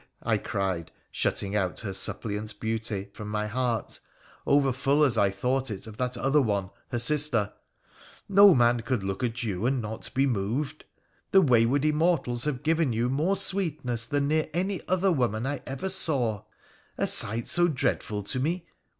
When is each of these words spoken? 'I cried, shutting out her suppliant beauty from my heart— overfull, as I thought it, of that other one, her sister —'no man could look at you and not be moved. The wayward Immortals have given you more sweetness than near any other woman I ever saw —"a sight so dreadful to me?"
'I 0.33 0.39
cried, 0.39 0.91
shutting 1.11 1.55
out 1.55 1.81
her 1.81 1.93
suppliant 1.93 2.59
beauty 2.59 3.11
from 3.13 3.29
my 3.29 3.45
heart— 3.45 3.99
overfull, 4.57 5.03
as 5.03 5.15
I 5.15 5.29
thought 5.29 5.69
it, 5.69 5.85
of 5.85 5.97
that 5.97 6.17
other 6.17 6.41
one, 6.41 6.71
her 6.89 6.97
sister 6.97 7.53
—'no 8.27 8.55
man 8.55 8.79
could 8.79 9.03
look 9.03 9.23
at 9.23 9.43
you 9.43 9.67
and 9.67 9.79
not 9.79 10.09
be 10.15 10.25
moved. 10.25 10.85
The 11.29 11.41
wayward 11.43 11.85
Immortals 11.85 12.45
have 12.45 12.63
given 12.63 12.91
you 12.91 13.09
more 13.09 13.37
sweetness 13.37 14.07
than 14.07 14.27
near 14.29 14.47
any 14.55 14.81
other 14.87 15.11
woman 15.11 15.45
I 15.45 15.61
ever 15.67 15.87
saw 15.87 16.45
—"a 16.97 17.05
sight 17.05 17.47
so 17.47 17.67
dreadful 17.67 18.23
to 18.23 18.39
me?" 18.39 18.65